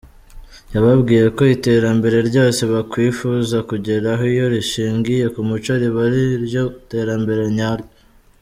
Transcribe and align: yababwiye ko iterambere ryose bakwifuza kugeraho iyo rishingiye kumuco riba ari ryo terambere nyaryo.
yababwiye 0.73 1.25
ko 1.37 1.43
iterambere 1.55 2.17
ryose 2.29 2.61
bakwifuza 2.73 3.57
kugeraho 3.69 4.23
iyo 4.33 4.45
rishingiye 4.53 5.25
kumuco 5.33 5.71
riba 5.81 6.01
ari 6.07 6.23
ryo 6.45 6.63
terambere 6.89 7.43
nyaryo. 7.57 7.89